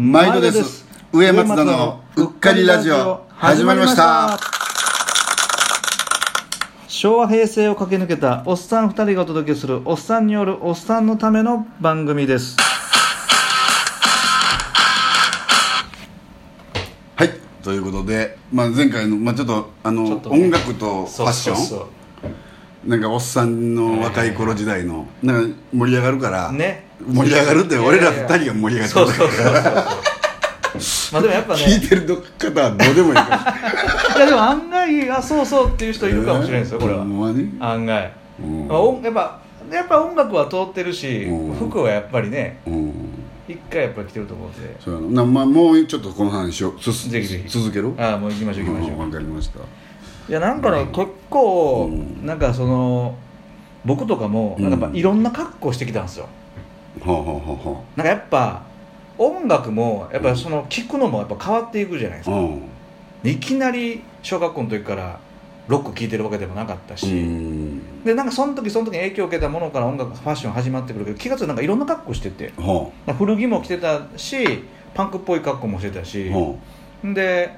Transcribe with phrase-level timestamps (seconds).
[0.00, 0.86] 毎度です。
[1.12, 4.38] 上松田のうっかりラジオ始まりました。
[6.86, 12.56] 昭和平成を駆け抜けたおっさん2人がお届けするおっさんによるおっさんのための番組です。
[17.16, 17.30] はい。
[17.64, 20.44] ということで、まあ、前回の、まあ、ちょっとあのとね。
[20.44, 21.56] 音楽とファッション？
[21.56, 21.88] そうそ
[22.86, 31.12] うなんかおっさんの若い頃時代のなんか盛り上がるから、ね盛り上がるって俺ら二人が盛り上がってるそうそうそうそう。
[31.12, 31.60] まあでもやっぱね。
[31.64, 32.06] 聞いてる
[32.38, 33.56] 方はどうでもいいか
[34.16, 34.20] い。
[34.20, 37.00] やでも案外あそうそうっていう人いるかもしれないですよこれは。
[37.02, 38.68] 案外、うん。
[38.68, 41.54] まあ、音やっぱやっぱ音楽は通ってるし、うん。
[41.56, 42.92] 服はやっぱりねうん。
[43.48, 44.76] 一回やっぱり来てると思うんで。
[44.80, 47.48] そうやなな、まあ、もうちょっとこの話をすすぜひぜひ。
[47.48, 49.60] 続けるああもう行きましょう行きましょう、んわかりました。
[49.60, 52.26] いやなんかね、結構、うん。
[52.26, 53.16] なんかその
[53.86, 54.92] 僕とかもなんかやっうん。
[54.92, 56.28] ぱいろんな格好してきたんですよ
[57.96, 58.62] なんかやっぱ
[59.16, 62.62] 音楽もやっぱその聴くのもやっぱ変わっていくじゃないですか、あうん。
[63.24, 65.18] いきなり小学校の時から
[65.66, 68.04] ロック聴いてるわけでもなかったし、うん。
[68.04, 72.52] でなんかその時その時に影響を受けたものから音楽ファッション始まってくるけど気が付いたらなんかいろんな格好してて。
[72.56, 76.30] は古着も着てたしパンクっぽい格好もしてたし。
[77.04, 77.50] で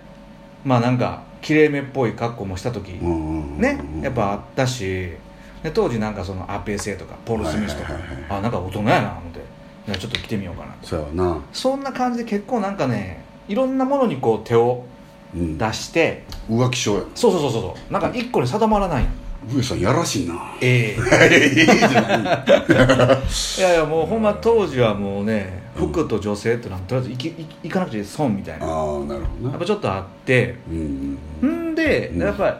[0.64, 5.10] まあなんかきれいめっぽい格好もした時、あうんねやっぱあったし。
[5.62, 9.20] で当時なんかそのアペーセとかポール・スミスとか、はいはいはいあなんか大人やな
[9.90, 10.86] いやちょっと着てみようかなと。
[10.86, 11.40] そうやな。
[11.52, 14.84] そんな感じで結構なんかねいろんなものにこう手を
[15.34, 15.58] うん。
[15.58, 17.02] 出して、浮気症や。
[17.14, 17.62] そうそうそうそう。
[17.62, 19.04] そうなんか一個に定まらない。
[19.48, 20.34] 上さんやらしいな。
[20.60, 21.60] ええ。
[21.60, 28.66] いいじゃないいやいやもうほんま当時はもうね服と女性ってのはとりあえず行き行き行かなくて損みたいな。
[28.66, 29.56] やああなるほどな。
[29.56, 30.56] っぱちょっとあって。
[30.70, 31.18] うん
[31.70, 32.22] んでうん。
[32.22, 32.52] やっぱや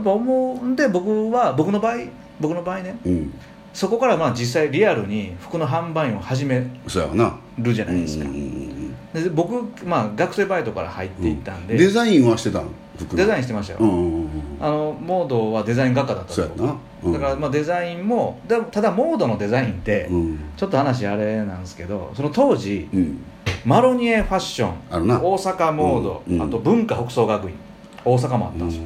[0.00, 1.96] っぱ思うんで僕は僕の場合
[2.40, 2.96] 僕の場合ね。
[3.04, 3.34] うん
[3.72, 8.24] そこからまあ実際リアルに服の販売員を始めるじゃないですか。
[8.24, 8.38] うんうんう
[8.78, 9.52] んで僕、
[9.84, 12.68] まあ、学生バイトから入っていったんで、デザインはしてたん？
[12.98, 16.76] 服デザインンしてましたよ、うんうんうんあのモードはデザイン学科だったそうやな。
[17.04, 17.12] うん。
[17.12, 20.38] だからまあデザインもだただモードのデザインって、うん。
[20.56, 23.22] ちょっと話あれなんですけどその当時うん。
[23.66, 25.22] マロニエファッションあるな。
[25.22, 26.42] 大阪モード、うんうん。
[26.42, 27.54] あと文化服装学院
[28.06, 28.84] 大阪もあったんですよ、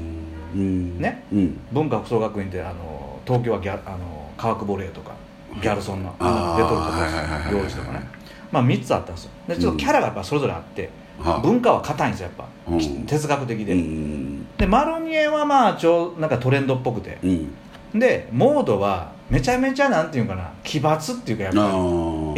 [0.57, 0.99] うん。
[0.99, 1.25] ね？
[1.33, 1.61] うん。
[1.71, 3.99] 文化服装学院ってあの東京はギャあの
[4.37, 5.13] 川久保レイとか
[5.61, 8.09] ギャルソンのレトルトとはいはいはいはいか用意とかね。
[8.53, 9.31] まあ3つあったんですよ。
[9.49, 11.41] でちょっとキャラがやっぱそれぞれあって、はあ。
[11.41, 13.07] 文化は硬いんですよやっぱ、うん。
[13.07, 14.57] 哲学的で、うん。
[14.57, 17.19] でマロニエはまあちょなんかトレンドっぽくて。
[17.23, 17.99] うん。
[17.99, 21.65] でモードはめちゃめちゃなんていうかな奇抜っていうかやっぱエ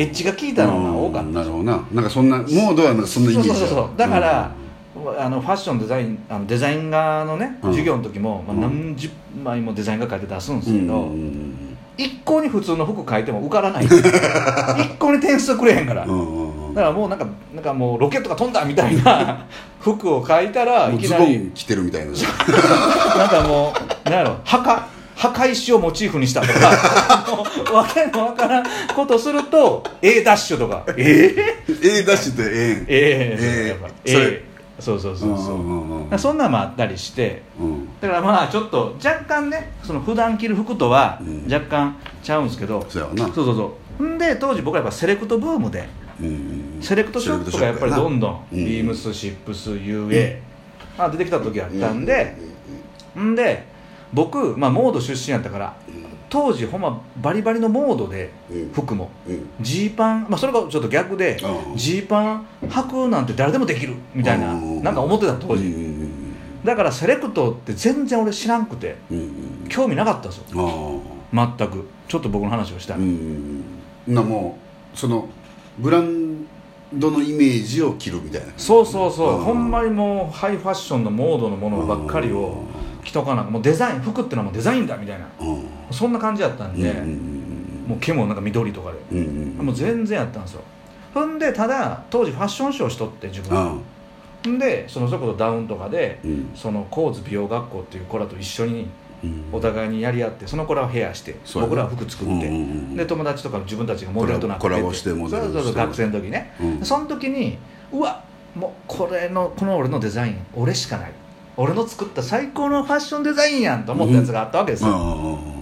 [0.05, 1.87] ッジが効いたのが多かったなるほどな。
[1.93, 3.91] なんかそんなモードはなんかそんなイメージそうそうそう。
[3.97, 4.53] だから、
[5.19, 7.71] あのファッションデザインあのデザイン画のね、うん。
[7.71, 8.61] 授業の時も、まあ、うん。
[8.63, 9.11] 何十
[9.43, 11.68] 枚もデザイン画書いて出すんですうんけど、うん
[11.99, 13.85] 一向に普通の服書いても受からない。
[14.81, 16.75] 一向に点数くれへんから、うんうんうん。
[16.75, 19.47] だからもうなんかなんかもうロケットが飛んだみたいな
[19.81, 22.13] 服を書いたらもいうきなり着てるみたいな。
[23.19, 23.75] なんかも
[24.07, 28.65] うなんやろ墓墓石をモチーフにしたとかわけのわからん
[28.95, 30.85] ことすると A ダッシュとか。
[30.97, 34.48] ええ A ダッシュってええええ
[34.79, 37.43] そうそうえそうそう、んんんそんなんもあったりして。
[37.61, 37.89] うん。
[38.01, 41.53] だからまあちょっと若干ねその普段着る服とはうん。
[41.53, 43.25] 若干ちゃうんですけど、そうやわな。
[43.27, 44.07] そうそうそう。
[44.07, 45.89] んで当時僕はやっぱセレクトブームで。
[46.21, 46.79] うん。
[46.81, 48.45] セレクトショップがやっぱりどんどん。
[48.53, 48.65] うん。
[48.65, 50.39] ビームスシップス UA、
[50.97, 52.37] あ出てきた時あったんで、
[53.19, 53.35] ん。
[53.35, 53.67] で
[54.13, 55.77] 僕、まあ、モード出身やったから
[56.31, 59.11] 当時ほんまバリバリのモードでうん服も。
[59.27, 61.39] うんジーパン、まあ、それがちょっと逆で
[61.71, 66.09] うんジーパン履くなんて誰でもできるみたいなうんなんか思ってた当うん時
[66.65, 68.97] だからセレクトって全然俺知らんくて
[69.69, 71.05] 興味なかったんですよ。
[71.35, 71.87] あ全く。
[72.09, 73.63] ちょっと僕の話をしたあら、うん。
[74.07, 74.59] なも
[74.95, 75.29] うその
[75.79, 76.47] ブラン
[76.93, 78.53] ドのイメージを着るみたいな。
[78.57, 79.39] そうそうそう。
[79.39, 82.65] うんほんまにもうハイファッションのモードのものばっかりを
[83.09, 85.27] 着とかなもうデザイン服ってのはもうデザインだみたいな。
[85.41, 85.65] うん。
[85.91, 87.45] そんな感じやったんで、うんうん
[87.89, 89.67] もう毛もなんか緑とかで、うんうんうん。
[89.67, 90.61] もう全然やったんですよ。
[91.15, 93.59] ほんでただ当時ファッションショーしとって自分。
[93.59, 93.75] あ
[94.45, 96.51] ほんでそのそれこそダウンとかでうん。
[96.55, 98.89] そのコーズ美容学校っていう子らと一緒に
[99.25, 99.45] うん。
[99.53, 102.51] お互いにやり合ってその子らはヘアして僕らは服作って、うんうんう
[102.93, 106.85] んで友達とか自分たちがモデルとなってコラコラボしてモデルそうそう学生の時ね、うん。
[106.85, 107.57] その時に
[107.91, 108.23] うわ
[108.55, 111.13] もうこれのこの俺のデザイン俺しかない
[111.61, 114.93] 俺の作った最高のファッションデザインやんと思ったやつがあったわけですよ、う
[115.55, 115.59] ん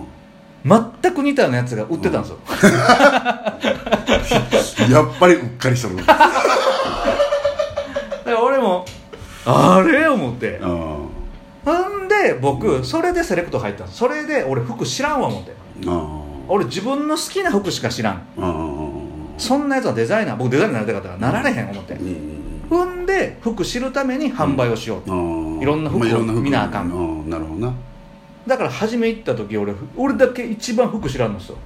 [0.67, 0.83] 全
[1.15, 2.39] く似たようなやつが売ってたんですよ、
[4.91, 5.95] やっぱりうっかりしとる。
[6.05, 6.29] だか
[8.25, 8.85] ら俺も
[9.45, 10.57] あれ思って。
[10.57, 10.69] うん。
[10.69, 11.09] ほ
[12.05, 13.99] んで僕それでセレクト入ったんです。
[13.99, 15.55] それで俺服知らんわ思って。
[15.87, 16.09] うん。
[16.49, 18.23] 俺自分の好きな服しか知らん。
[19.39, 21.95] そんなやつはデザイナー僕デザイナーになりたかったからなられへん思って。
[21.95, 25.61] うんうんで服知るために販売をしようと、うん。
[25.61, 27.31] いろんな服を見なあかんうん。
[27.31, 27.73] なるほどな。
[28.47, 31.57] だから初め行った時俺俺だけ一番服知らんのですよ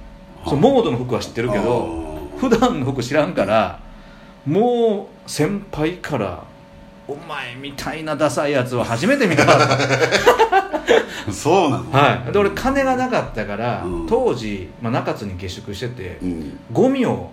[0.45, 1.87] そのモードの服は知ってるけど
[2.37, 3.79] 普段の服知らんから
[4.47, 6.43] もう先輩から
[7.07, 9.45] 「お前みたいなダサいやつは初めて見た」
[11.31, 11.91] そうなの？
[11.91, 12.31] はい。
[12.31, 14.07] で俺金がなかったから、うん。
[14.07, 16.59] 当時、まあ、中津に下宿してて、うん。
[16.71, 17.29] ゴミを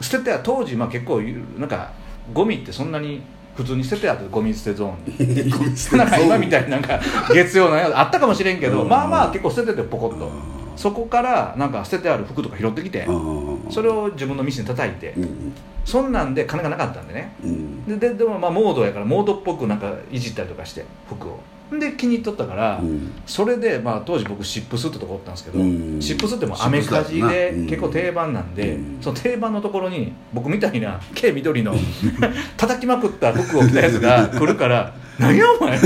[0.00, 1.20] 捨てて当時まあ結構
[1.56, 1.90] なんか
[2.32, 3.22] ゴミってそんなに
[3.56, 5.50] 普通に捨ててあってゴミ捨てゾーンに。
[5.98, 7.00] なんか今みたいになんか
[7.32, 8.88] 月曜のやつあったかもしれんけど、うん。
[8.88, 10.32] まあまあ結構捨てててポコッと、うん。
[10.76, 13.72] そこからなんか捨ててある服とか拾ってきて、うん。
[13.72, 15.52] それを自分の店に叩いて、うん
[15.84, 17.32] そんなんで金がなかったんでね。
[17.42, 17.84] うん。
[17.86, 21.40] でででもまあモードやからモードっぽくなんかいじったりとかして服を。
[21.70, 23.12] で気に入っとったから、うん。
[23.26, 26.00] それで、まあ、当時僕シップスってとこおったんですけど、うん。
[26.00, 28.98] シップスってもうアメカジで結構定番なんで、うん。
[29.02, 31.74] その定番のところに僕みたいな軽緑の
[32.56, 35.78] 叩きまくった服を着たやつが来るから「何やお前」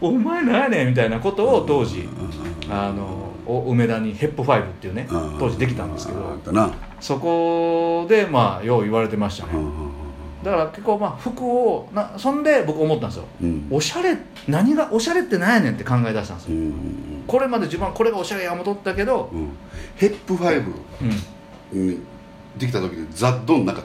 [0.00, 2.08] お前何やねん」みたいなことを当時
[2.68, 9.52] あのお梅田にヘップファイブっていうねうん当時できたんですけあどそこでまあよう言われてましたね。
[9.54, 9.90] うん
[10.44, 13.24] だから結構まあ服をなそんで僕思ったんですよ。
[13.42, 13.66] うん。
[13.70, 14.14] おしゃれ
[14.46, 16.56] 何がおしゃれって何やねんって考え出したんですよ。
[16.56, 19.48] うんこれまで自分はこれがおしゃれや思っとったけど、うん。
[19.96, 20.72] ヘップファイブ。
[21.72, 21.98] うん、に
[22.58, 23.84] できた時でザッドンなかっ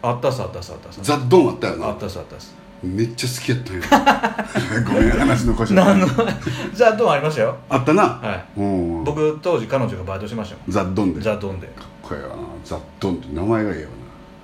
[0.00, 0.08] た？
[0.08, 1.00] あったっすあったっすあったっす。
[1.02, 3.82] ザッドンあったよあなったっすあったっすめっちゃ好きやったよ
[4.86, 5.74] ごめん話の腰。
[5.74, 6.06] 何の？
[6.72, 7.56] ザ・ドンありましたよ。
[7.68, 8.02] あったな。
[8.02, 8.60] はい。
[8.60, 9.04] うん。
[9.04, 11.20] 僕当時彼女がバイトしてましたよザッドンで。
[11.20, 11.68] かっザ・ドンで
[12.02, 12.34] こいいわな。
[12.64, 13.88] ザッドンって名前がいいよ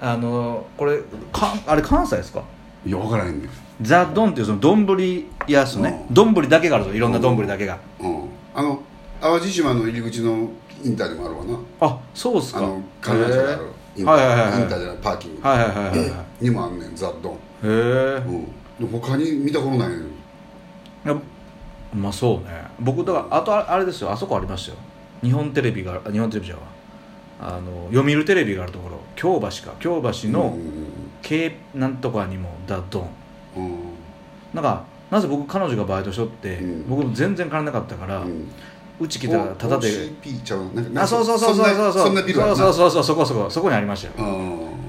[0.00, 0.98] あのこれ
[1.32, 2.40] かあれ関西ですか？
[2.40, 2.44] な
[2.86, 3.50] いや分からへんねん
[3.80, 6.04] ザ・ドンっていうその丼屋っすね。
[6.08, 6.14] うん。
[6.14, 6.90] 丼だけがあるぞ。
[6.92, 7.78] いろんな丼だけが。
[8.00, 8.16] うん。
[8.54, 8.80] あの
[9.20, 10.48] 淡路島の入り口の
[10.84, 11.54] インターにもあるわな。
[11.80, 12.58] あそうっすか。
[12.58, 13.62] あの観覧車がある
[13.96, 14.52] インタはいはいはいはい。
[14.52, 15.48] ーインターじゃないパーキング。
[15.48, 16.44] はいはいはいはいはい。
[16.44, 18.44] にもあんねんザッドンへえうん。
[18.44, 19.90] で他に見たことない
[21.04, 21.16] や
[21.94, 22.62] まあそうね。
[22.80, 24.10] 僕だからあとああれですよ。
[24.10, 24.78] あそこありましたよ。
[25.22, 26.62] 日本テレビがあ日本テレビじゃわ
[27.40, 28.98] あの読売テレビがあるところ。
[29.14, 29.74] 京橋か。
[29.78, 30.86] 京橋のうん
[31.22, 33.08] K なんとかにもダドン。
[33.56, 33.72] うん。
[34.52, 36.88] なんかなぜ僕彼女がバイトしとって、うん。
[36.88, 38.28] 僕全然金なかったから、う
[39.00, 39.88] うんち来たらタダで。
[39.88, 40.70] OCP ちゃう？
[40.96, 43.04] あそうそうそうそうそうそんなそうそうそう。
[43.04, 43.50] そこそこ。
[43.50, 44.28] そこにありましたよ。
[44.28, 44.85] うん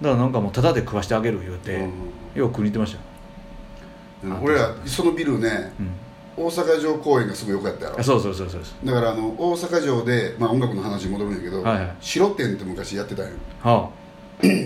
[0.00, 1.88] だからなんかもうタダで食わしてあげる言うて、
[2.34, 2.96] よく食いに行ってまし
[4.22, 4.44] たよ、うん。
[4.44, 5.72] 俺らそのビルね
[6.38, 8.00] うん、大阪城公園がすぐ良かったやろ。
[8.00, 11.96] あそうそうそうそうだからあの大阪城で、まあ、音楽の話に戻るんやけど、はいはい。
[12.00, 13.26] 城店って昔やってたん。
[13.26, 13.32] よ
[13.62, 13.90] は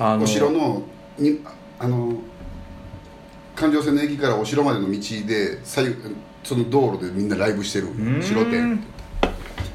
[0.00, 0.04] あ。
[0.14, 0.82] あお城の
[1.18, 1.40] に
[1.80, 2.14] あの
[3.56, 5.96] 環状線の駅からお城までの道で左右
[6.44, 7.88] その道路でみんなライブしてる。
[8.22, 8.84] 城店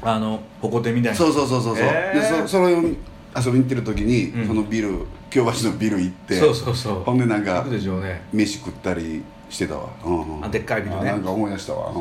[0.02, 1.18] あのホコ天みたいな。
[1.18, 2.20] そうそうそうそうそう、へー。
[2.20, 4.46] でそそれを遊びに行ってる時に、うん。
[4.46, 6.94] そのビル京橋のビル行ってそうそうそう。
[7.04, 8.22] ほんでなんか行くでしょうね。
[8.32, 11.10] 飯食ったりしてたわ、うんうんあでっかいビルね。
[11.10, 11.94] あなんか思い出したわ、うん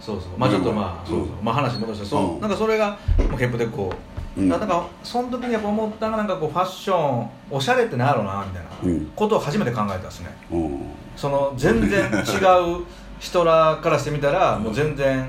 [0.00, 0.38] そうそう。
[0.38, 1.36] まあちょっとまあ、うんそうそう。
[1.42, 2.40] まあ話戻してそう、うん。
[2.40, 2.98] なんかそれが
[3.30, 3.92] もうヘップでこ
[4.36, 4.48] う、うん。
[4.48, 9.06] なんかその時にやっぱ思ったのがなんかこうファッションおしゃれってなんやろうなみたいなうん。
[9.16, 10.28] ことを初めて考えたんですね。
[10.50, 10.80] うん。
[11.16, 12.84] その全然違う
[13.18, 15.26] 人らからしてみたらもう全然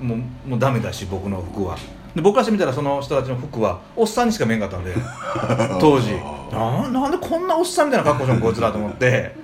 [0.00, 1.76] もうもうダメだし僕の服は。
[2.14, 4.94] で僕からしてみたらその人たちの服はおっさんにしか見えんかったんで
[5.80, 6.12] 当時。
[6.52, 9.36] ななんでこんなおっさんみたいな格好してんのこいつらと思って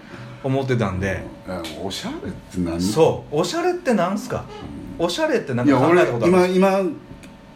[0.45, 1.23] 思ってたんで。
[1.49, 2.81] あおしゃれって何？
[2.81, 3.37] そう。
[3.41, 4.45] おしゃれってなんすか？
[4.99, 6.55] おしゃれってなんいや俺か考えたことある？
[6.55, 6.91] 今今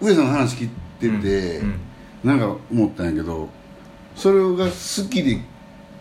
[0.00, 0.68] 上さんの話聞い
[1.00, 1.80] てて、うん
[2.24, 2.30] うん。
[2.30, 3.48] なんか思ったんやけど
[4.16, 5.40] それが好きで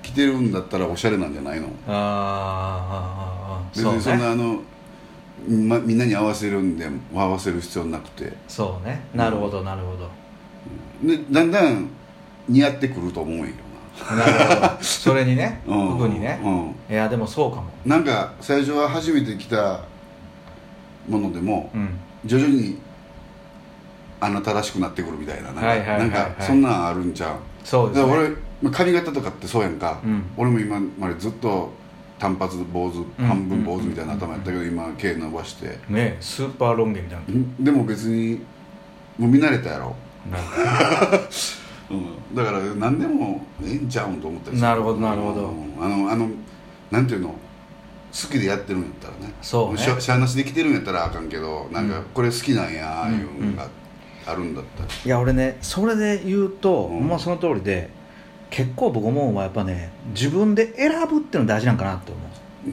[0.02, 1.68] 着てるんだったらおしゃれなんじゃないの？
[1.88, 4.60] あーあ別にそんなあの、
[5.48, 8.34] ま、みんなに合わせるんで合わせる必要なくて。
[8.48, 9.02] そうね。
[9.14, 10.10] なるほどなるほど。
[11.08, 11.90] でだんだん
[12.48, 14.78] 似合ってくると思うんやけなるほど。
[14.84, 15.98] それにねうん。
[15.98, 16.40] 服にね。
[16.44, 16.76] うん。
[16.90, 17.66] いやでもそうかも。
[17.86, 19.82] なんか最初は初めて着た
[21.08, 21.90] ものでもうん。
[22.26, 22.80] 徐々に
[24.20, 27.36] あなたらしくなってくるみたいななんか,、そんなんあるんちゃう？
[27.64, 28.12] そうですね。
[28.12, 28.30] 俺
[28.62, 30.24] まあ髪型とかってそうやんか、うん。
[30.38, 31.72] 俺も今までずっと
[32.18, 35.78] 単発坊主、うん半分坊主みたいな頭やったけど、今毛伸ばして。
[35.90, 37.20] ねスーパーロン毛みたい
[37.60, 38.42] でも別に
[39.18, 39.96] もう見慣れたやろ、
[40.32, 40.48] ななん
[41.12, 41.20] か。
[41.88, 45.50] うん、だから何でもええんちゃうんと思ったりすなるほどなるほど。
[45.50, 45.84] うん。
[45.84, 46.28] あのあの
[46.90, 47.30] なんていうの？
[47.30, 47.36] 好
[48.32, 49.34] きでやってるんやったらね。
[49.42, 49.78] そうね。
[49.78, 52.04] しゃしゃあなしで来てるんやったらあかんけどなんかうん。
[52.14, 53.68] これ好きなんやうんいうのが
[54.26, 57.08] あるんだったら、いや俺ねそれで言うと、うん。
[57.08, 57.92] まあその通りで
[58.50, 62.24] 結構僕思うのはやっぱね自分で選ぶっていうの大事なんかなって思う。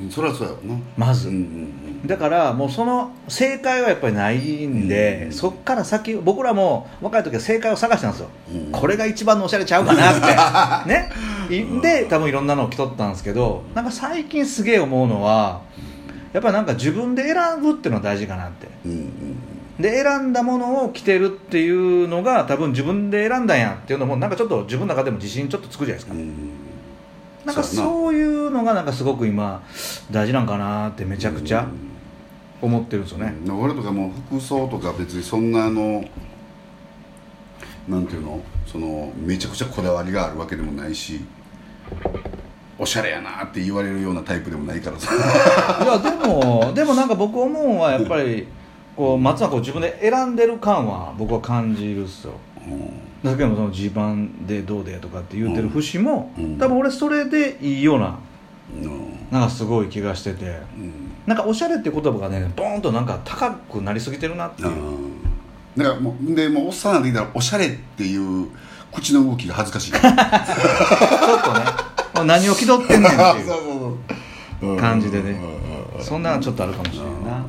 [0.05, 0.81] うんそりゃそうやろな。
[0.97, 1.29] まず。
[1.29, 10.11] うんうんだからもうその正解はやっぱりないんで、うんそっから先僕らも若い時は正解を探したんですよ、うんこれが一番のおしゃれちゃうかな
[10.83, 10.89] って。
[10.93, 11.11] ね。
[11.49, 15.61] いで多分いろんなのを着とったんですけどなんか最近すげえ思うのは
[16.33, 18.67] やっぱりなんか自分で選ぶっていうのが大事かなって。
[18.85, 19.09] うんうん
[19.81, 26.33] で選んだものを着てるっていうのが多分自分で選んだんやっていうのもなんかちょっと自分の中でも自信ちょっとつくじゃないですか、うん。
[27.45, 29.63] なんかそういうのがなんかすごく今
[30.11, 31.67] 大事なんかなってめちゃくちゃ
[32.61, 33.61] 思ってるんですよね、うん。
[33.61, 36.05] 俺とかもう服装とか別にそんなあの
[37.89, 38.41] なんていうの？
[38.67, 41.21] そのめちゃくちゃこだわりがあるわけでもないし
[42.79, 45.13] おしゃれやなって言われるようなタイプでもないからさ。
[45.83, 48.47] いやでもでもなんか僕思うのはやっぱり
[48.97, 52.35] こう松はこう自分で選んでる感は僕は感じるっすよ。
[53.23, 56.59] だけどそのジーパンでどうでとかって言ってる節も、うん。
[56.59, 58.19] 多分俺それでいいような
[58.75, 59.27] うん。
[59.31, 60.47] なんかすごい気がしてて。
[60.77, 61.13] うん。
[61.27, 64.71] なんかおしゃれって言葉がねボーンとなんか高くなりすぎてるなっていう、
[65.77, 68.49] だからもうでもうおっさんなんてきたらおしゃれっていう
[68.93, 69.93] 口の動きが恥ずかしい。
[69.95, 71.65] ちょっとね
[72.15, 75.31] もう何を気取ってんねんっていう 感じでね。
[75.31, 75.63] うんうん
[76.03, 77.05] そんなのちょっとあるかもしれな。
[77.05, 77.45] いな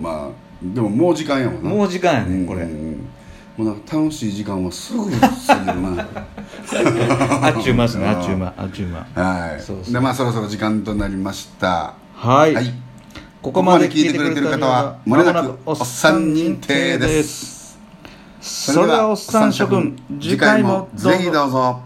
[0.00, 1.70] まあでももう時間やもんな。
[1.70, 3.08] もう時間やねこれうん。
[3.56, 6.06] もうなんか楽しい時間はすぐ過ぎるな。
[7.48, 9.60] あっちゅうますねあっちゅうまあっちゅうまはい。
[9.60, 11.94] そうそうでまあそろそろ時間となりました。
[12.14, 12.72] はい、はい。
[13.42, 17.76] ここまで聞いてくれてる方ははもれなくおっささんん認認定定でです
[18.40, 21.82] すそれではおっさん諸君次回もぜひどうぞ